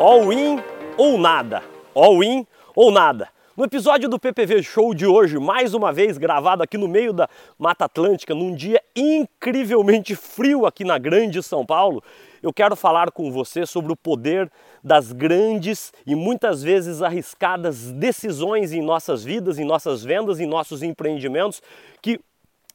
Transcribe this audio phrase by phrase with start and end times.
[0.00, 0.58] All in
[0.96, 1.62] ou nada?
[1.94, 3.28] All in ou nada?
[3.54, 7.28] No episódio do PPV Show de hoje, mais uma vez gravado aqui no meio da
[7.58, 12.02] Mata Atlântica, num dia incrivelmente frio aqui na Grande São Paulo,
[12.42, 14.50] eu quero falar com você sobre o poder
[14.82, 20.82] das grandes e muitas vezes arriscadas decisões em nossas vidas, em nossas vendas, em nossos
[20.82, 21.60] empreendimentos,
[22.00, 22.18] que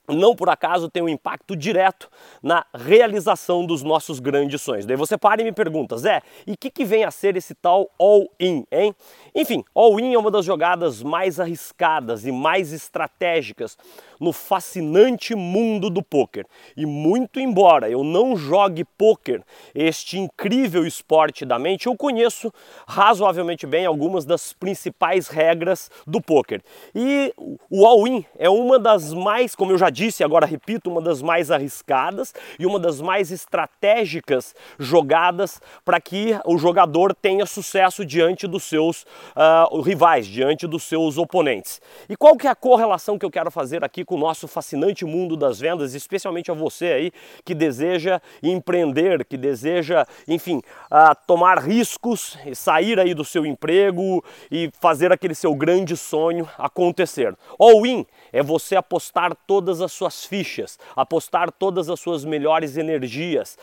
[0.08, 2.10] não por acaso tem um impacto direto
[2.42, 4.86] na realização dos nossos grandes sonhos.
[4.86, 7.56] Daí você para e me pergunta, Zé, e o que, que vem a ser esse
[7.56, 8.96] tal all-in, hein?
[9.34, 13.78] Enfim, all-in é uma das jogadas mais arriscadas e mais estratégicas
[14.20, 16.46] no fascinante mundo do poker.
[16.76, 19.44] E muito embora eu não jogue poker,
[19.74, 22.52] este incrível esporte da mente, eu conheço
[22.88, 26.62] razoavelmente bem algumas das principais regras do poker.
[26.94, 27.34] E
[27.70, 31.50] o all-in é uma das mais, como eu já disse, agora repito, uma das mais
[31.50, 38.64] arriscadas e uma das mais estratégicas jogadas para que o jogador tenha sucesso diante dos
[38.64, 39.04] seus
[39.36, 41.82] uh, rivais, diante dos seus oponentes.
[42.10, 45.06] E qual que é a correlação que eu quero fazer aqui com o nosso fascinante
[45.06, 47.12] mundo das vendas, especialmente a você aí
[47.46, 50.58] que deseja empreender, que deseja, enfim,
[50.92, 57.34] uh, tomar riscos, sair aí do seu emprego e fazer aquele seu grande sonho acontecer.
[57.58, 63.58] All-in é você apostar todas as suas fichas, apostar todas as suas melhores energias,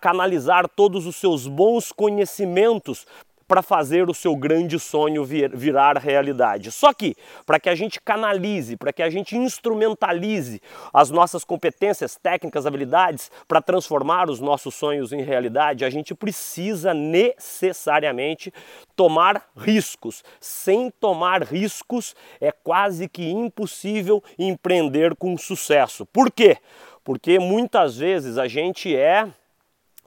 [0.00, 3.06] canalizar todos os seus bons conhecimentos
[3.48, 6.70] para fazer o seu grande sonho vir, virar realidade.
[6.70, 10.60] Só que, para que a gente canalize, para que a gente instrumentalize
[10.92, 16.92] as nossas competências técnicas, habilidades para transformar os nossos sonhos em realidade, a gente precisa
[16.92, 18.52] necessariamente
[18.94, 20.22] tomar riscos.
[20.38, 26.04] Sem tomar riscos é quase que impossível empreender com sucesso.
[26.04, 26.58] Por quê?
[27.02, 29.26] Porque muitas vezes a gente é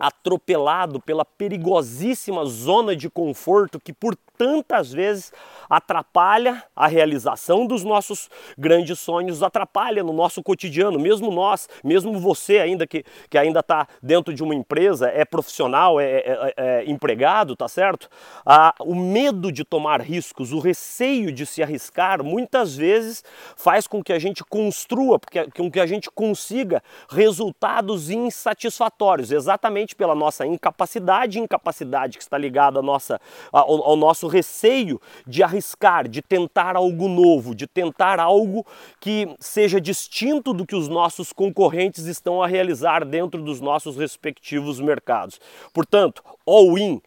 [0.02, 5.32] atropelado pela perigosíssima zona de conforto que por tantas vezes
[5.70, 8.28] atrapalha a realização dos nossos
[8.58, 13.88] grandes sonhos, atrapalha no nosso cotidiano, mesmo nós, mesmo você ainda que, que ainda está
[14.02, 18.10] dentro de uma empresa, é profissional, é, é, é, é empregado, tá certo?
[18.44, 23.24] Ah, o medo de tomar riscos, o receio de se arriscar, muitas vezes
[23.56, 25.20] faz com que a gente construa,
[25.56, 32.80] com que a gente consiga resultados insatisfatórios, exatamente pela nossa incapacidade, incapacidade que está ligada
[32.80, 33.22] à nossa,
[33.52, 38.66] ao, ao nosso receio de arriscar, de tentar algo novo, de tentar algo
[39.00, 44.80] que seja distinto do que os nossos concorrentes estão a realizar dentro dos nossos respectivos
[44.80, 45.40] mercados.
[45.74, 47.02] Portanto, all-in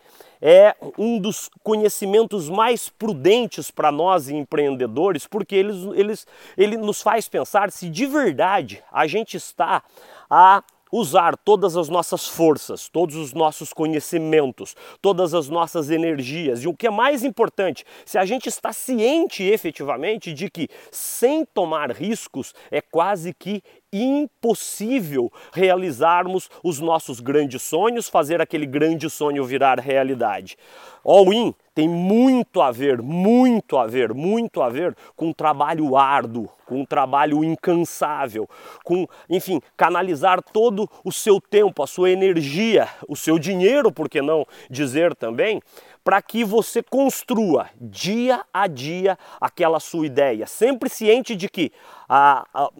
[0.46, 7.26] é um dos conhecimentos mais prudentes para nós empreendedores, porque eles, eles, ele nos faz
[7.28, 9.82] pensar se de verdade a gente está
[10.28, 10.62] a
[10.96, 16.62] usar todas as nossas forças, todos os nossos conhecimentos, todas as nossas energias.
[16.62, 21.44] E o que é mais importante, se a gente está ciente efetivamente de que sem
[21.44, 23.60] tomar riscos é quase que
[24.02, 30.56] impossível realizarmos os nossos grandes sonhos, fazer aquele grande sonho virar realidade.
[31.04, 35.96] All in tem muito a ver, muito a ver, muito a ver com um trabalho
[35.96, 38.48] árduo, com um trabalho incansável,
[38.84, 44.22] com, enfim, canalizar todo o seu tempo, a sua energia, o seu dinheiro, por que
[44.22, 45.60] não dizer também,
[46.04, 51.72] para que você construa dia a dia aquela sua ideia, sempre ciente de que
[52.08, 52.70] a, a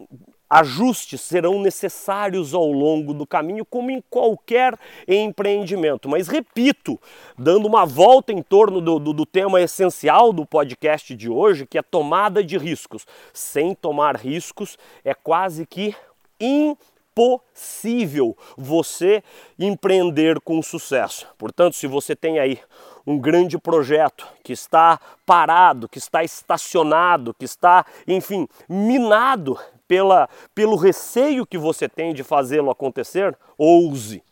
[0.49, 6.07] Ajustes serão necessários ao longo do caminho, como em qualquer empreendimento.
[6.07, 6.99] Mas repito,
[7.37, 11.77] dando uma volta em torno do, do, do, tema essencial do podcast de hoje, que
[11.77, 13.05] é tomada de riscos.
[13.33, 15.95] Sem tomar riscos é quase que
[16.39, 19.23] impossível você
[19.57, 21.27] empreender com sucesso.
[21.37, 22.59] Portanto, se você tem aí
[23.05, 30.75] um grande projeto que está parado, que está estacionado, que está, enfim, minado pela, pelo
[30.75, 34.23] receio que você tem de fazê-lo acontecer, ouse.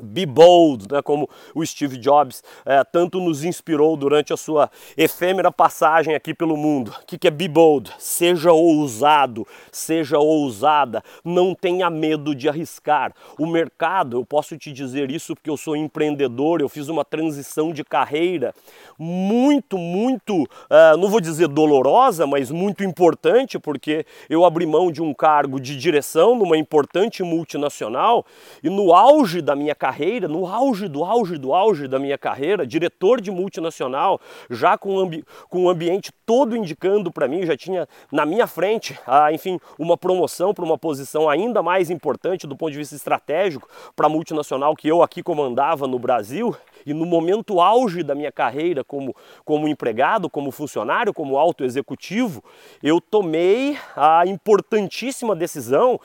[0.00, 5.50] Be bold, né, como o Steve Jobs é, tanto nos inspirou durante a sua efêmera
[5.50, 6.94] passagem aqui pelo mundo.
[7.02, 7.92] O que, que é be bold?
[7.98, 13.12] Seja ousado, seja ousada, não tenha medo de arriscar.
[13.38, 17.72] O mercado, eu posso te dizer isso porque eu sou empreendedor, eu fiz uma transição
[17.72, 18.54] de carreira
[18.98, 25.02] muito, muito, uh, não vou dizer dolorosa, mas muito importante, porque eu abri mão de
[25.02, 28.24] um cargo de direção numa importante multinacional
[28.62, 32.18] e no auge da minha carreira carreira, no auge do auge do auge da minha
[32.18, 34.20] carreira, diretor de multinacional,
[34.50, 38.98] já com, ambi com o ambiente todo indicando para mim, já tinha na minha frente,
[39.06, 43.66] ah, enfim, uma promoção para uma posição ainda mais importante do ponto de vista estratégico
[43.96, 46.54] para a multinacional que eu aqui comandava no Brasil
[46.90, 49.14] e no momento auge da minha carreira como,
[49.44, 52.42] como empregado, como funcionário, como alto executivo,
[52.82, 56.00] eu tomei a importantíssima decisão,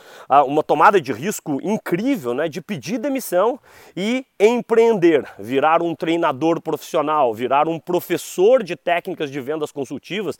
[0.48, 3.60] uma tomada de risco incrível, né, de pedir demissão
[3.96, 10.38] e empreender, virar um treinador profissional, virar um professor de técnicas de vendas consultivas,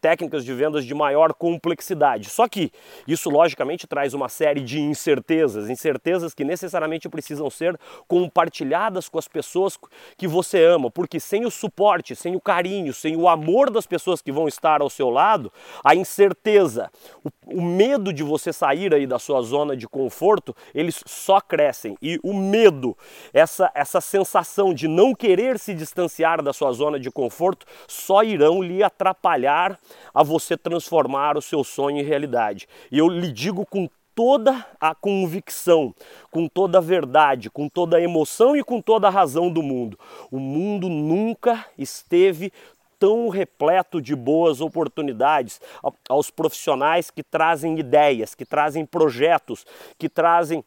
[0.00, 2.30] técnicas de vendas de maior complexidade.
[2.30, 2.72] Só que
[3.06, 9.28] isso logicamente traz uma série de incertezas, incertezas que necessariamente precisam ser compartilhadas com as
[9.28, 9.67] pessoas
[10.16, 14.22] que você ama, porque sem o suporte, sem o carinho, sem o amor das pessoas
[14.22, 15.52] que vão estar ao seu lado,
[15.84, 16.90] a incerteza,
[17.24, 21.96] o, o medo de você sair aí da sua zona de conforto, eles só crescem.
[22.00, 22.96] E o medo,
[23.32, 28.62] essa, essa sensação de não querer se distanciar da sua zona de conforto, só irão
[28.62, 29.78] lhe atrapalhar
[30.14, 32.68] a você transformar o seu sonho em realidade.
[32.90, 33.88] E eu lhe digo com
[34.18, 35.94] toda a convicção,
[36.28, 39.96] com toda a verdade, com toda a emoção e com toda a razão do mundo.
[40.28, 42.52] O mundo nunca esteve
[42.98, 45.60] tão repleto de boas oportunidades
[46.08, 49.64] aos profissionais que trazem ideias, que trazem projetos,
[49.96, 50.64] que trazem,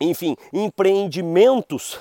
[0.00, 1.98] enfim, empreendimentos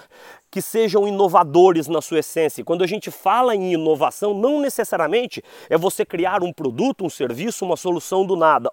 [0.52, 2.64] que sejam inovadores na sua essência.
[2.64, 7.66] Quando a gente fala em inovação, não necessariamente é você criar um produto, um serviço,
[7.66, 8.72] uma solução do nada.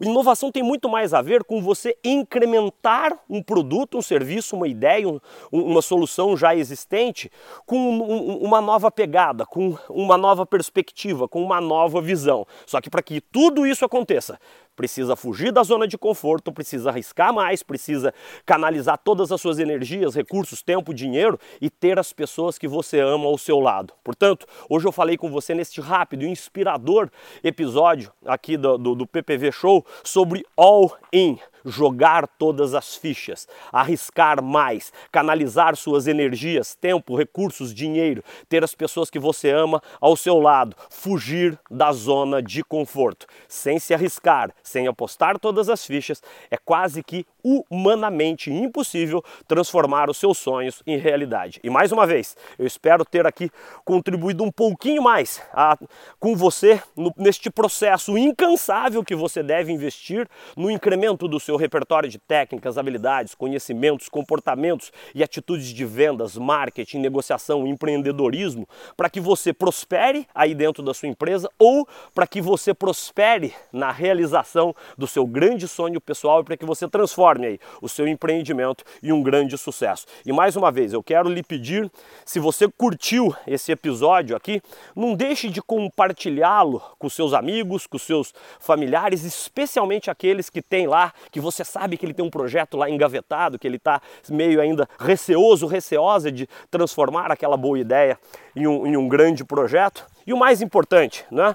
[0.00, 5.08] Inovação tem muito mais a ver com você incrementar um produto, um serviço, uma ideia,
[5.08, 5.20] um,
[5.52, 7.30] uma solução já existente
[7.66, 12.46] com um, uma nova pegada, com uma nova perspectiva, com uma nova visão.
[12.66, 14.38] Só que para que tudo isso aconteça,
[14.74, 18.12] precisa fugir da zona de conforto, precisa arriscar mais, precisa
[18.44, 23.26] canalizar todas as suas energias, recursos, tempo, dinheiro e ter as pessoas que você ama
[23.26, 23.94] ao seu lado.
[24.02, 27.08] Portanto, hoje eu falei com você neste rápido e inspirador
[27.42, 34.42] episódio aqui do, do, do PPV Show sobre All In jogar todas as fichas, arriscar
[34.42, 40.38] mais, canalizar suas energias, tempo, recursos, dinheiro, ter as pessoas que você ama ao seu
[40.38, 46.56] lado, fugir da zona de conforto, sem se arriscar, sem apostar todas as fichas, é
[46.56, 47.26] quase que
[47.70, 51.60] humanamente impossível transformar os seus sonhos em realidade.
[51.62, 53.50] E mais uma vez, eu espero ter aqui
[53.84, 55.76] contribuído um pouquinho mais a,
[56.18, 60.26] com você no, neste processo incansável que você deve investir
[60.56, 66.98] no incremento do seu repertório de técnicas, habilidades, conhecimentos, comportamentos e atitudes de vendas, marketing,
[66.98, 72.72] negociação, empreendedorismo, para que você prospere aí dentro da sua empresa ou para que você
[72.72, 77.88] prospere na realização do seu grande sonho pessoal e para que você transforme aí o
[77.88, 80.06] seu empreendimento em um grande sucesso.
[80.24, 81.90] E mais uma vez, eu quero lhe pedir,
[82.24, 84.60] se você curtiu esse episódio aqui,
[84.94, 91.12] não deixe de compartilhá-lo com seus amigos, com seus familiares, especialmente aqueles que tem lá,
[91.30, 94.88] que você sabe que ele tem um projeto lá engavetado, que ele está meio ainda
[94.98, 98.18] receoso, receosa de transformar aquela boa ideia
[98.56, 100.06] em um, em um grande projeto.
[100.26, 101.54] E o mais importante, né?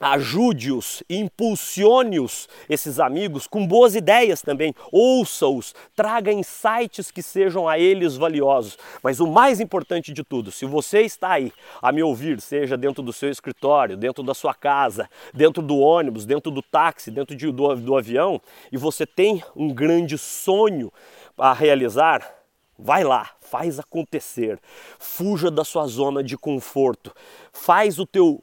[0.00, 8.16] Ajude-os, impulsione-os, esses amigos, com boas ideias também, ouça-os, traga insights que sejam a eles
[8.16, 8.78] valiosos.
[9.02, 13.02] Mas o mais importante de tudo, se você está aí a me ouvir, seja dentro
[13.02, 17.50] do seu escritório, dentro da sua casa, dentro do ônibus, dentro do táxi, dentro de,
[17.50, 18.40] do, do avião,
[18.70, 20.92] e você tem um grande sonho
[21.38, 22.36] a realizar,
[22.78, 24.58] vai lá, faz acontecer.
[24.98, 27.12] Fuja da sua zona de conforto.
[27.62, 28.40] Faz o teu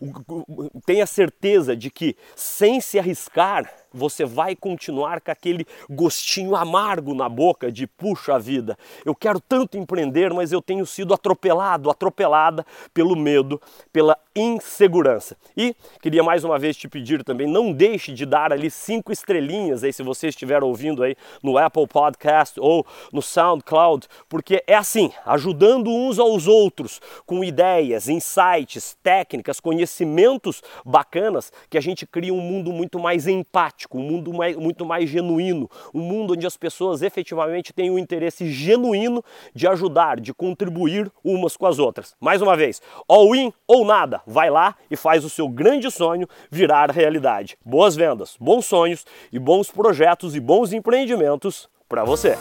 [0.85, 7.29] tenha certeza de que sem se arriscar, você vai continuar com aquele gostinho amargo na
[7.29, 13.15] boca de puxa vida, eu quero tanto empreender, mas eu tenho sido atropelado, atropelada pelo
[13.15, 15.37] medo, pela insegurança.
[15.55, 19.83] E queria mais uma vez te pedir também, não deixe de dar ali cinco estrelinhas
[19.83, 25.11] aí se você estiver ouvindo aí no Apple Podcast ou no SoundCloud, porque é assim,
[25.23, 32.39] ajudando uns aos outros com ideias, insights, técnicas, conhecimentos bacanas, que a gente cria um
[32.39, 37.01] mundo muito mais empático um mundo mais, muito mais genuíno, um mundo onde as pessoas
[37.01, 42.15] efetivamente têm um interesse genuíno de ajudar, de contribuir umas com as outras.
[42.19, 46.27] Mais uma vez, all in ou nada, vai lá e faz o seu grande sonho
[46.49, 47.57] virar realidade.
[47.65, 52.37] Boas vendas, bons sonhos e bons projetos e bons empreendimentos para você.